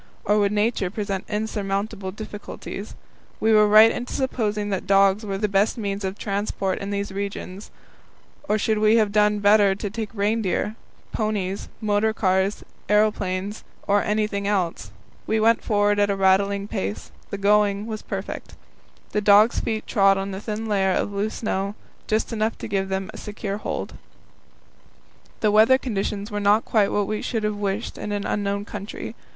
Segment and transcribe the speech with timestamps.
[0.25, 2.95] Or would Nature present insurmountable difficulties?
[3.39, 7.11] Were we right in supposing that dogs were the best means of transport in these
[7.11, 7.69] regions,
[8.49, 10.75] or should we have done better to take reindeer,
[11.11, 14.89] ponies, motor cars, aeroplanes, or anything else?
[15.27, 18.55] We went forward at a rattling pace; the going was perfect.
[19.11, 21.75] The dogs' feet trod on a thin layer of loose snow,
[22.07, 23.93] just enough to give them a secure hold.
[25.41, 29.13] The weather conditions were not quite what we should have wished in an unknown country.